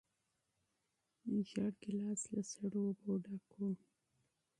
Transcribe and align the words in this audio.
زېړ 1.47 1.71
ګیلاس 1.81 2.21
له 2.33 2.41
یخو 2.47 2.79
اوبو 2.85 3.13
نه 3.23 3.23
ډک 3.41 3.49
و. 3.57 3.61